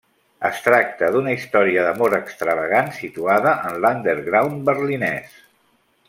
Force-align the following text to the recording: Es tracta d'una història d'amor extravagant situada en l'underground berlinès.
Es 0.47 0.61
tracta 0.67 1.09
d'una 1.15 1.33
història 1.35 1.83
d'amor 1.87 2.15
extravagant 2.19 2.89
situada 2.97 3.53
en 3.71 3.77
l'underground 3.83 4.65
berlinès. 4.71 5.37